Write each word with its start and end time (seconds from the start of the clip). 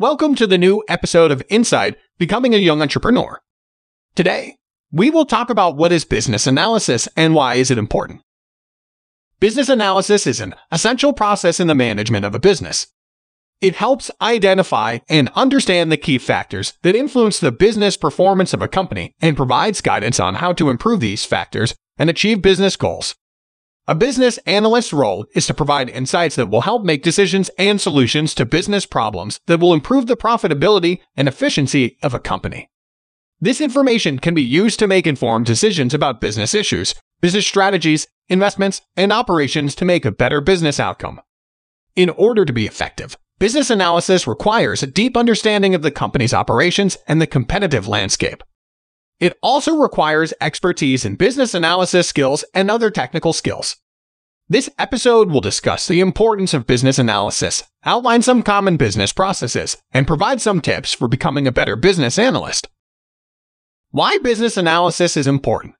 Welcome 0.00 0.34
to 0.36 0.46
the 0.46 0.56
new 0.56 0.82
episode 0.88 1.30
of 1.30 1.42
Inside 1.50 1.94
Becoming 2.16 2.54
a 2.54 2.56
Young 2.56 2.80
Entrepreneur. 2.80 3.38
Today, 4.14 4.56
we 4.90 5.10
will 5.10 5.26
talk 5.26 5.50
about 5.50 5.76
what 5.76 5.92
is 5.92 6.06
business 6.06 6.46
analysis 6.46 7.06
and 7.18 7.34
why 7.34 7.56
is 7.56 7.70
it 7.70 7.76
important. 7.76 8.22
Business 9.40 9.68
analysis 9.68 10.26
is 10.26 10.40
an 10.40 10.54
essential 10.72 11.12
process 11.12 11.60
in 11.60 11.66
the 11.66 11.74
management 11.74 12.24
of 12.24 12.34
a 12.34 12.38
business. 12.38 12.86
It 13.60 13.76
helps 13.76 14.10
identify 14.22 15.00
and 15.10 15.28
understand 15.34 15.92
the 15.92 15.98
key 15.98 16.16
factors 16.16 16.78
that 16.80 16.96
influence 16.96 17.38
the 17.38 17.52
business 17.52 17.98
performance 17.98 18.54
of 18.54 18.62
a 18.62 18.68
company 18.68 19.12
and 19.20 19.36
provides 19.36 19.82
guidance 19.82 20.18
on 20.18 20.36
how 20.36 20.54
to 20.54 20.70
improve 20.70 21.00
these 21.00 21.26
factors 21.26 21.74
and 21.98 22.08
achieve 22.08 22.40
business 22.40 22.74
goals. 22.74 23.16
A 23.90 23.94
business 23.96 24.38
analyst's 24.46 24.92
role 24.92 25.26
is 25.34 25.48
to 25.48 25.52
provide 25.52 25.90
insights 25.90 26.36
that 26.36 26.48
will 26.48 26.60
help 26.60 26.84
make 26.84 27.02
decisions 27.02 27.50
and 27.58 27.80
solutions 27.80 28.36
to 28.36 28.46
business 28.46 28.86
problems 28.86 29.40
that 29.48 29.58
will 29.58 29.74
improve 29.74 30.06
the 30.06 30.16
profitability 30.16 31.00
and 31.16 31.26
efficiency 31.26 31.98
of 32.00 32.14
a 32.14 32.20
company. 32.20 32.70
This 33.40 33.60
information 33.60 34.20
can 34.20 34.32
be 34.32 34.44
used 34.44 34.78
to 34.78 34.86
make 34.86 35.08
informed 35.08 35.46
decisions 35.46 35.92
about 35.92 36.20
business 36.20 36.54
issues, 36.54 36.94
business 37.20 37.48
strategies, 37.48 38.06
investments, 38.28 38.80
and 38.96 39.12
operations 39.12 39.74
to 39.74 39.84
make 39.84 40.04
a 40.04 40.12
better 40.12 40.40
business 40.40 40.78
outcome. 40.78 41.20
In 41.96 42.10
order 42.10 42.44
to 42.44 42.52
be 42.52 42.66
effective, 42.66 43.16
business 43.40 43.70
analysis 43.70 44.24
requires 44.24 44.84
a 44.84 44.86
deep 44.86 45.16
understanding 45.16 45.74
of 45.74 45.82
the 45.82 45.90
company's 45.90 46.32
operations 46.32 46.96
and 47.08 47.20
the 47.20 47.26
competitive 47.26 47.88
landscape. 47.88 48.44
It 49.20 49.38
also 49.42 49.76
requires 49.76 50.32
expertise 50.40 51.04
in 51.04 51.16
business 51.16 51.52
analysis 51.54 52.08
skills 52.08 52.42
and 52.54 52.70
other 52.70 52.90
technical 52.90 53.34
skills. 53.34 53.76
This 54.48 54.70
episode 54.78 55.30
will 55.30 55.42
discuss 55.42 55.86
the 55.86 56.00
importance 56.00 56.54
of 56.54 56.66
business 56.66 56.98
analysis, 56.98 57.62
outline 57.84 58.22
some 58.22 58.42
common 58.42 58.78
business 58.78 59.12
processes, 59.12 59.76
and 59.92 60.06
provide 60.06 60.40
some 60.40 60.60
tips 60.60 60.94
for 60.94 61.06
becoming 61.06 61.46
a 61.46 61.52
better 61.52 61.76
business 61.76 62.18
analyst. 62.18 62.68
Why 63.90 64.18
business 64.18 64.56
analysis 64.56 65.16
is 65.16 65.26
important. 65.26 65.74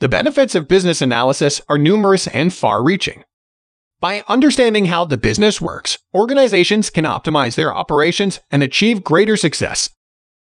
The 0.00 0.08
benefits 0.08 0.54
of 0.54 0.68
business 0.68 1.02
analysis 1.02 1.60
are 1.68 1.78
numerous 1.78 2.26
and 2.26 2.52
far 2.52 2.84
reaching. 2.84 3.24
By 3.98 4.24
understanding 4.28 4.86
how 4.86 5.04
the 5.04 5.18
business 5.18 5.60
works, 5.60 5.98
organizations 6.14 6.90
can 6.90 7.04
optimize 7.04 7.54
their 7.54 7.74
operations 7.74 8.40
and 8.50 8.62
achieve 8.62 9.04
greater 9.04 9.36
success. 9.36 9.90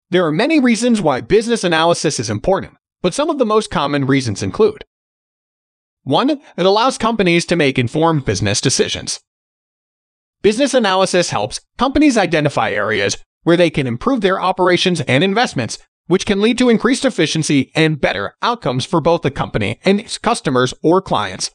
There 0.09 0.25
are 0.25 0.31
many 0.31 0.59
reasons 0.59 1.01
why 1.01 1.19
business 1.19 1.65
analysis 1.65 2.17
is 2.17 2.29
important, 2.29 2.77
but 3.01 3.13
some 3.13 3.29
of 3.29 3.39
the 3.39 3.45
most 3.45 3.69
common 3.69 4.05
reasons 4.05 4.41
include 4.41 4.85
1. 6.03 6.29
It 6.29 6.65
allows 6.65 6.97
companies 6.97 7.45
to 7.47 7.57
make 7.57 7.77
informed 7.77 8.23
business 8.23 8.61
decisions. 8.61 9.19
Business 10.41 10.73
analysis 10.73 11.31
helps 11.31 11.59
companies 11.77 12.17
identify 12.17 12.71
areas 12.71 13.17
where 13.43 13.57
they 13.57 13.69
can 13.69 13.85
improve 13.85 14.21
their 14.21 14.39
operations 14.39 15.01
and 15.01 15.25
investments, 15.25 15.77
which 16.05 16.25
can 16.25 16.39
lead 16.39 16.57
to 16.59 16.69
increased 16.69 17.03
efficiency 17.03 17.69
and 17.75 17.99
better 17.99 18.33
outcomes 18.41 18.85
for 18.85 19.01
both 19.01 19.23
the 19.23 19.31
company 19.31 19.77
and 19.83 19.99
its 19.99 20.17
customers 20.17 20.73
or 20.81 21.01
clients. 21.01 21.51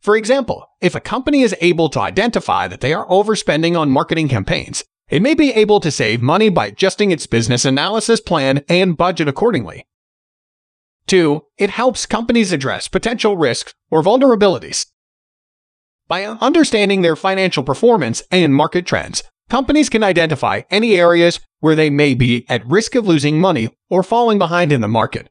For 0.00 0.16
example, 0.16 0.66
if 0.80 0.94
a 0.94 1.00
company 1.00 1.42
is 1.42 1.54
able 1.60 1.90
to 1.90 2.00
identify 2.00 2.66
that 2.66 2.80
they 2.80 2.94
are 2.94 3.06
overspending 3.08 3.78
on 3.78 3.90
marketing 3.90 4.30
campaigns, 4.30 4.84
it 5.14 5.22
may 5.22 5.32
be 5.32 5.52
able 5.52 5.78
to 5.78 5.92
save 5.92 6.20
money 6.20 6.48
by 6.48 6.66
adjusting 6.66 7.12
its 7.12 7.28
business 7.28 7.64
analysis 7.64 8.20
plan 8.20 8.64
and 8.68 8.96
budget 8.96 9.28
accordingly. 9.28 9.86
2. 11.06 11.40
It 11.56 11.70
helps 11.70 12.04
companies 12.04 12.50
address 12.50 12.88
potential 12.88 13.36
risks 13.36 13.74
or 13.92 14.02
vulnerabilities. 14.02 14.86
By 16.08 16.24
understanding 16.24 17.02
their 17.02 17.14
financial 17.14 17.62
performance 17.62 18.24
and 18.32 18.52
market 18.52 18.86
trends, 18.86 19.22
companies 19.48 19.88
can 19.88 20.02
identify 20.02 20.62
any 20.68 20.96
areas 20.96 21.38
where 21.60 21.76
they 21.76 21.90
may 21.90 22.14
be 22.14 22.44
at 22.48 22.66
risk 22.66 22.96
of 22.96 23.06
losing 23.06 23.40
money 23.40 23.68
or 23.88 24.02
falling 24.02 24.40
behind 24.40 24.72
in 24.72 24.80
the 24.80 24.88
market. 24.88 25.30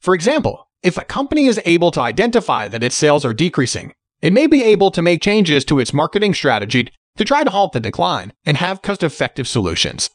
For 0.00 0.16
example, 0.16 0.68
if 0.82 0.98
a 0.98 1.04
company 1.04 1.46
is 1.46 1.60
able 1.64 1.92
to 1.92 2.00
identify 2.00 2.66
that 2.66 2.82
its 2.82 2.96
sales 2.96 3.24
are 3.24 3.32
decreasing, 3.32 3.94
it 4.20 4.32
may 4.32 4.48
be 4.48 4.64
able 4.64 4.90
to 4.90 5.02
make 5.02 5.22
changes 5.22 5.64
to 5.66 5.78
its 5.78 5.94
marketing 5.94 6.34
strategy 6.34 6.90
to 7.16 7.24
try 7.24 7.44
to 7.44 7.50
halt 7.50 7.72
the 7.72 7.80
decline 7.80 8.32
and 8.44 8.56
have 8.56 8.82
cost 8.82 9.02
effective 9.02 9.48
solutions. 9.48 10.10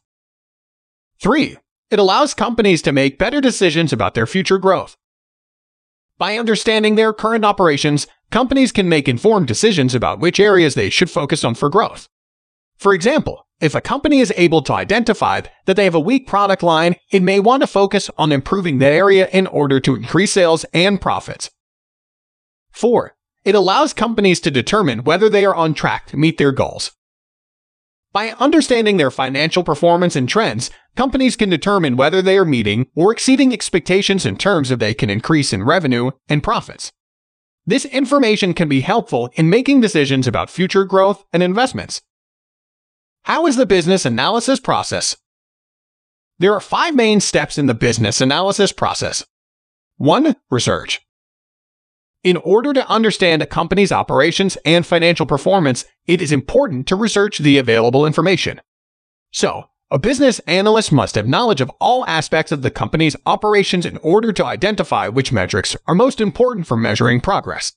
3. 1.22 1.58
It 1.90 2.00
allows 2.00 2.34
companies 2.34 2.82
to 2.84 2.92
make 2.92 3.18
better 3.18 3.42
decisions 3.42 3.92
about 3.92 4.14
their 4.14 4.28
future 4.28 4.58
growth. 4.58 4.96
By 6.18 6.38
understanding 6.38 6.96
their 6.96 7.14
current 7.14 7.46
operations, 7.46 8.06
companies 8.30 8.72
can 8.72 8.90
make 8.90 9.08
informed 9.08 9.48
decisions 9.48 9.96
about 9.96 10.20
which 10.20 10.40
areas 10.40 10.76
they 10.76 10.90
should 10.90 11.10
focus 11.10 11.44
on 11.44 11.56
for 11.56 11.70
growth. 11.70 12.08
For 12.78 12.94
example, 12.94 13.48
if 13.60 13.76
a 13.76 13.82
company 13.82 14.20
is 14.20 14.34
able 14.38 14.62
to 14.64 14.74
identify 14.74 15.42
that 15.66 15.76
they 15.76 15.84
have 15.84 15.96
a 15.96 16.00
weak 16.00 16.28
product 16.28 16.64
line, 16.64 16.96
it 17.12 17.24
may 17.24 17.40
want 17.40 17.62
to 17.64 17.68
focus 17.68 18.10
on 18.18 18.32
improving 18.32 18.78
that 18.80 18.94
area 18.94 19.28
in 19.32 19.48
order 19.48 19.80
to 19.82 19.96
increase 19.96 20.34
sales 20.34 20.66
and 20.74 21.02
profits. 21.02 21.50
4. 22.72 23.16
It 23.50 23.56
allows 23.56 23.94
companies 23.94 24.40
to 24.42 24.52
determine 24.52 25.04
whether 25.06 25.28
they 25.28 25.44
are 25.44 25.56
on 25.56 25.74
track 25.74 26.06
to 26.10 26.18
meet 26.18 26.38
their 26.38 26.52
goals. 26.52 26.92
By 28.14 28.36
understanding 28.40 28.98
their 28.98 29.10
financial 29.10 29.64
performance 29.64 30.16
and 30.16 30.30
trends, 30.30 30.70
companies 30.96 31.36
can 31.36 31.50
determine 31.50 31.98
whether 31.98 32.22
they 32.22 32.38
are 32.38 32.46
meeting 32.46 32.92
or 32.94 33.12
exceeding 33.12 33.52
expectations 33.52 34.24
in 34.24 34.38
terms 34.38 34.70
of 34.70 34.78
they 34.78 34.94
can 34.94 35.10
increase 35.10 35.52
in 35.52 35.64
revenue 35.64 36.12
and 36.28 36.44
profits. 36.44 36.92
This 37.66 37.86
information 37.86 38.54
can 38.54 38.70
be 38.70 38.82
helpful 38.82 39.32
in 39.34 39.50
making 39.50 39.82
decisions 39.82 40.28
about 40.28 40.52
future 40.52 40.84
growth 40.84 41.26
and 41.34 41.42
investments. 41.42 42.04
How 43.24 43.48
is 43.48 43.56
the 43.56 43.66
business 43.66 44.06
analysis 44.06 44.60
process? 44.60 45.18
There 46.38 46.54
are 46.54 46.62
five 46.62 46.94
main 46.94 47.20
steps 47.20 47.58
in 47.58 47.66
the 47.66 47.74
business 47.74 48.22
analysis 48.22 48.72
process. 48.72 49.26
1. 49.98 50.36
Research. 50.52 51.02
In 52.24 52.36
order 52.38 52.74
to 52.74 52.90
understand 52.90 53.42
a 53.42 53.46
company's 53.46 53.94
operations 53.94 54.58
and 54.66 54.86
financial 54.86 55.26
performance, 55.26 55.86
it 56.06 56.22
is 56.22 56.34
important 56.34 56.86
to 56.88 56.98
research 56.98 57.38
the 57.38 57.58
available 57.58 58.06
information. 58.06 58.60
So, 59.32 59.70
a 59.90 59.98
business 59.98 60.40
analyst 60.40 60.92
must 60.92 61.16
have 61.16 61.28
knowledge 61.28 61.62
of 61.62 61.72
all 61.80 62.06
aspects 62.08 62.52
of 62.52 62.62
the 62.62 62.72
company's 62.72 63.16
operations 63.26 63.86
in 63.86 63.98
order 63.98 64.34
to 64.34 64.46
identify 64.46 65.08
which 65.08 65.32
metrics 65.32 65.78
are 65.88 65.96
most 65.96 66.20
important 66.20 66.68
for 66.68 66.76
measuring 66.76 67.22
progress. 67.22 67.72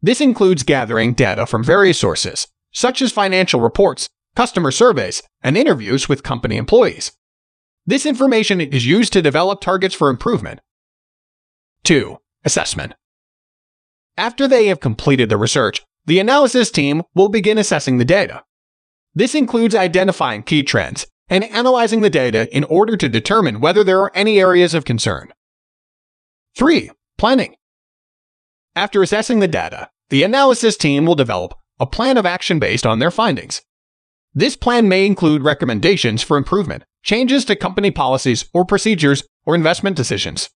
This 0.00 0.20
includes 0.20 0.62
gathering 0.62 1.12
data 1.12 1.44
from 1.44 1.64
various 1.64 1.98
sources, 1.98 2.46
such 2.72 3.02
as 3.02 3.10
financial 3.10 3.60
reports, 3.60 4.08
customer 4.36 4.70
surveys, 4.70 5.22
and 5.42 5.56
interviews 5.56 6.08
with 6.08 6.22
company 6.22 6.56
employees. 6.56 7.10
This 7.84 8.06
information 8.06 8.60
is 8.60 8.86
used 8.86 9.12
to 9.14 9.20
develop 9.20 9.60
targets 9.60 9.94
for 9.94 10.10
improvement. 10.10 10.60
2. 11.82 12.18
Assessment. 12.44 12.94
After 14.16 14.46
they 14.46 14.66
have 14.66 14.80
completed 14.80 15.28
the 15.28 15.36
research, 15.36 15.82
the 16.06 16.20
analysis 16.20 16.70
team 16.70 17.02
will 17.14 17.28
begin 17.28 17.58
assessing 17.58 17.98
the 17.98 18.04
data. 18.04 18.44
This 19.14 19.34
includes 19.34 19.74
identifying 19.74 20.42
key 20.42 20.62
trends 20.62 21.06
and 21.28 21.44
analyzing 21.44 22.00
the 22.00 22.10
data 22.10 22.54
in 22.54 22.64
order 22.64 22.96
to 22.96 23.08
determine 23.08 23.60
whether 23.60 23.82
there 23.82 24.00
are 24.00 24.12
any 24.14 24.38
areas 24.38 24.74
of 24.74 24.84
concern. 24.84 25.32
3. 26.56 26.90
Planning. 27.18 27.56
After 28.76 29.02
assessing 29.02 29.40
the 29.40 29.48
data, 29.48 29.90
the 30.10 30.22
analysis 30.22 30.76
team 30.76 31.06
will 31.06 31.14
develop 31.14 31.54
a 31.80 31.86
plan 31.86 32.16
of 32.16 32.26
action 32.26 32.58
based 32.58 32.86
on 32.86 32.98
their 32.98 33.10
findings. 33.10 33.62
This 34.32 34.56
plan 34.56 34.88
may 34.88 35.06
include 35.06 35.42
recommendations 35.42 36.22
for 36.22 36.36
improvement, 36.36 36.84
changes 37.02 37.44
to 37.46 37.56
company 37.56 37.90
policies 37.90 38.48
or 38.52 38.64
procedures, 38.64 39.24
or 39.44 39.54
investment 39.54 39.96
decisions. 39.96 40.50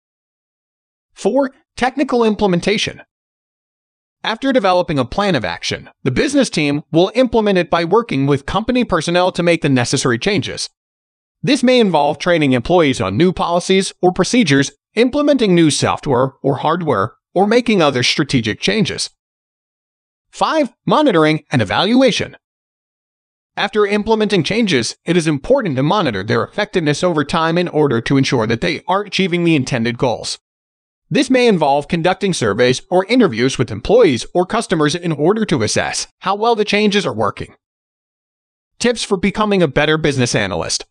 4. 1.13 1.51
Technical 1.75 2.23
implementation. 2.23 3.01
After 4.23 4.51
developing 4.51 4.99
a 4.99 5.05
plan 5.05 5.35
of 5.35 5.45
action, 5.45 5.89
the 6.03 6.11
business 6.11 6.49
team 6.49 6.83
will 6.91 7.09
implement 7.15 7.57
it 7.57 7.69
by 7.69 7.85
working 7.85 8.27
with 8.27 8.45
company 8.45 8.83
personnel 8.83 9.31
to 9.31 9.43
make 9.43 9.61
the 9.61 9.69
necessary 9.69 10.19
changes. 10.19 10.69
This 11.41 11.63
may 11.63 11.79
involve 11.79 12.19
training 12.19 12.51
employees 12.51 12.99
on 12.99 13.15
new 13.15 13.31
policies 13.31 13.93
or 14.01 14.11
procedures, 14.11 14.71
implementing 14.95 15.55
new 15.55 15.71
software 15.71 16.33
or 16.41 16.57
hardware, 16.57 17.13
or 17.33 17.47
making 17.47 17.81
other 17.81 18.03
strategic 18.03 18.59
changes. 18.59 19.09
5. 20.31 20.73
Monitoring 20.85 21.45
and 21.49 21.61
evaluation. 21.61 22.35
After 23.55 23.85
implementing 23.85 24.43
changes, 24.43 24.97
it 25.05 25.15
is 25.15 25.27
important 25.27 25.77
to 25.77 25.83
monitor 25.83 26.23
their 26.23 26.43
effectiveness 26.43 27.05
over 27.05 27.23
time 27.23 27.57
in 27.57 27.69
order 27.69 28.01
to 28.01 28.17
ensure 28.17 28.47
that 28.47 28.59
they 28.59 28.83
are 28.85 29.01
achieving 29.01 29.45
the 29.45 29.55
intended 29.55 29.97
goals. 29.97 30.39
This 31.11 31.31
may 31.31 31.47
involve 31.47 31.87
conducting 31.87 32.33
surveys 32.33 32.83
or 32.91 33.03
interviews 33.05 33.57
with 33.57 33.71
employees 33.71 34.27
or 34.31 34.45
customers 34.45 34.93
in 34.93 35.11
order 35.11 35.43
to 35.45 35.63
assess 35.63 36.07
how 36.19 36.35
well 36.35 36.55
the 36.55 36.63
changes 36.63 37.03
are 37.03 37.13
working. 37.13 37.55
Tips 38.77 39.03
for 39.03 39.17
becoming 39.17 39.63
a 39.63 39.67
better 39.67 39.97
business 39.97 40.35
analyst. 40.35 40.85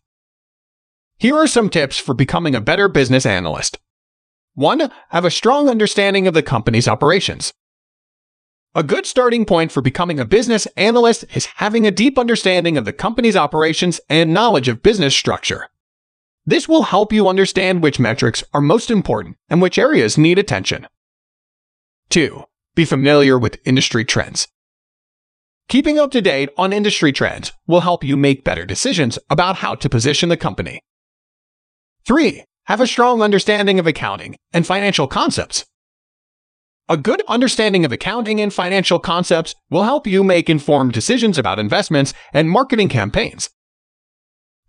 Here 1.17 1.37
are 1.37 1.47
some 1.47 1.69
tips 1.69 1.97
for 1.97 2.13
becoming 2.13 2.53
a 2.53 2.61
better 2.61 2.89
business 2.89 3.25
analyst. 3.25 3.79
1. 4.55 4.91
Have 5.09 5.23
a 5.23 5.31
strong 5.31 5.69
understanding 5.69 6.27
of 6.27 6.33
the 6.33 6.43
company's 6.43 6.87
operations. 6.87 7.53
A 8.75 8.83
good 8.83 9.05
starting 9.05 9.45
point 9.45 9.71
for 9.71 9.81
becoming 9.81 10.19
a 10.19 10.25
business 10.25 10.65
analyst 10.75 11.23
is 11.33 11.45
having 11.55 11.87
a 11.87 11.91
deep 11.91 12.19
understanding 12.19 12.77
of 12.77 12.83
the 12.83 12.93
company's 12.93 13.37
operations 13.37 14.01
and 14.09 14.33
knowledge 14.33 14.67
of 14.67 14.83
business 14.83 15.15
structure. 15.15 15.69
This 16.49 16.67
will 16.67 16.81
help 16.81 17.13
you 17.13 17.27
understand 17.27 17.83
which 17.83 17.99
metrics 17.99 18.43
are 18.55 18.59
most 18.59 18.89
important 18.89 19.37
and 19.51 19.61
which 19.61 19.77
areas 19.77 20.17
need 20.17 20.39
attention. 20.39 20.87
2. 22.09 22.43
Be 22.73 22.85
familiar 22.85 23.37
with 23.37 23.59
industry 23.65 24.03
trends. 24.03 24.47
Keeping 25.67 25.99
up 25.99 26.09
to 26.09 26.21
date 26.21 26.49
on 26.57 26.73
industry 26.73 27.11
trends 27.11 27.51
will 27.67 27.81
help 27.81 28.03
you 28.03 28.17
make 28.17 28.43
better 28.43 28.65
decisions 28.65 29.19
about 29.29 29.57
how 29.57 29.75
to 29.75 29.87
position 29.87 30.29
the 30.29 30.37
company. 30.37 30.81
3. 32.07 32.43
Have 32.63 32.81
a 32.81 32.87
strong 32.87 33.21
understanding 33.21 33.77
of 33.77 33.85
accounting 33.85 34.35
and 34.51 34.65
financial 34.65 35.05
concepts. 35.05 35.67
A 36.87 36.97
good 36.97 37.21
understanding 37.27 37.85
of 37.85 37.91
accounting 37.91 38.41
and 38.41 38.51
financial 38.51 38.97
concepts 38.97 39.53
will 39.69 39.83
help 39.83 40.07
you 40.07 40.23
make 40.23 40.49
informed 40.49 40.93
decisions 40.93 41.37
about 41.37 41.59
investments 41.59 42.15
and 42.33 42.49
marketing 42.49 42.89
campaigns. 42.89 43.51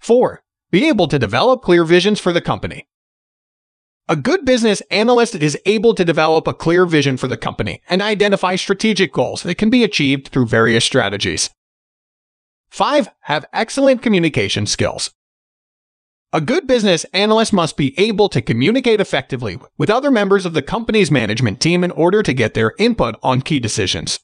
4. 0.00 0.42
Be 0.70 0.86
able 0.86 1.08
to 1.08 1.18
develop 1.18 1.62
clear 1.62 1.84
visions 1.84 2.20
for 2.20 2.32
the 2.32 2.40
company. 2.40 2.86
A 4.08 4.16
good 4.16 4.44
business 4.44 4.82
analyst 4.90 5.34
is 5.34 5.58
able 5.66 5.94
to 5.94 6.04
develop 6.04 6.46
a 6.46 6.54
clear 6.54 6.86
vision 6.86 7.16
for 7.16 7.26
the 7.26 7.36
company 7.36 7.82
and 7.88 8.00
identify 8.00 8.56
strategic 8.56 9.12
goals 9.12 9.42
that 9.42 9.56
can 9.56 9.70
be 9.70 9.84
achieved 9.84 10.28
through 10.28 10.46
various 10.46 10.84
strategies. 10.84 11.50
5. 12.70 13.08
Have 13.22 13.46
excellent 13.52 14.00
communication 14.00 14.66
skills. 14.66 15.12
A 16.32 16.40
good 16.40 16.68
business 16.68 17.04
analyst 17.12 17.52
must 17.52 17.76
be 17.76 17.98
able 17.98 18.28
to 18.28 18.40
communicate 18.40 19.00
effectively 19.00 19.58
with 19.76 19.90
other 19.90 20.12
members 20.12 20.46
of 20.46 20.54
the 20.54 20.62
company's 20.62 21.10
management 21.10 21.60
team 21.60 21.82
in 21.82 21.90
order 21.90 22.22
to 22.22 22.32
get 22.32 22.54
their 22.54 22.74
input 22.78 23.16
on 23.24 23.42
key 23.42 23.58
decisions. 23.58 24.20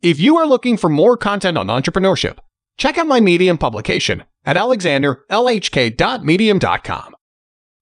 If 0.00 0.18
you 0.18 0.36
are 0.38 0.46
looking 0.46 0.76
for 0.76 0.88
more 0.88 1.16
content 1.16 1.56
on 1.56 1.68
entrepreneurship, 1.68 2.38
check 2.76 2.98
out 2.98 3.06
my 3.06 3.20
Medium 3.20 3.58
publication 3.58 4.24
at 4.44 4.56
alexanderlhk.medium.com. 4.56 7.16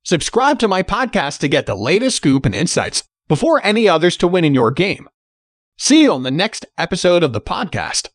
Subscribe 0.02 0.58
to 0.58 0.68
my 0.68 0.82
podcast 0.82 1.38
to 1.40 1.48
get 1.48 1.66
the 1.66 1.74
latest 1.74 2.16
scoop 2.16 2.46
and 2.46 2.54
insights 2.54 3.04
before 3.28 3.64
any 3.64 3.86
others 3.88 4.16
to 4.16 4.26
win 4.26 4.44
in 4.44 4.54
your 4.54 4.70
game. 4.70 5.08
See 5.78 6.02
you 6.02 6.12
on 6.12 6.22
the 6.22 6.30
next 6.30 6.66
episode 6.76 7.22
of 7.22 7.32
the 7.32 7.40
podcast. 7.40 8.08